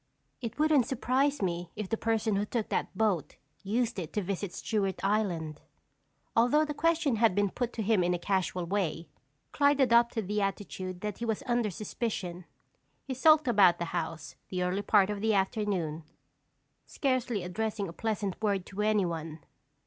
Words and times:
"It 0.41 0.57
wouldn't 0.57 0.87
surprise 0.87 1.43
me 1.43 1.69
if 1.75 1.87
the 1.87 1.95
person 1.95 2.35
who 2.35 2.43
took 2.43 2.69
that 2.69 2.97
boat 2.97 3.35
used 3.61 3.99
it 3.99 4.11
to 4.13 4.23
visit 4.23 4.51
Stewart 4.51 4.99
Island." 5.03 5.61
Although 6.35 6.65
the 6.65 6.73
question 6.73 7.17
had 7.17 7.35
been 7.35 7.51
put 7.51 7.71
to 7.73 7.83
him 7.83 8.03
in 8.03 8.15
a 8.15 8.17
casual 8.17 8.65
way, 8.65 9.09
Clyde 9.51 9.79
adopted 9.79 10.27
the 10.27 10.41
attitude 10.41 11.01
that 11.01 11.19
he 11.19 11.25
was 11.25 11.43
under 11.45 11.69
suspicion. 11.69 12.45
He 13.03 13.13
sulked 13.13 13.47
about 13.47 13.77
the 13.77 13.85
house 13.93 14.35
the 14.49 14.63
early 14.63 14.81
part 14.81 15.11
of 15.11 15.21
the 15.21 15.35
afternoon, 15.35 16.03
scarcely 16.87 17.43
addressing 17.43 17.87
a 17.87 17.93
pleasant 17.93 18.41
word 18.41 18.65
to 18.65 18.81
anyone. 18.81 19.43